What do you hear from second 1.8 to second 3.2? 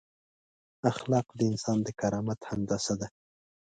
د کرامت هندسه ده.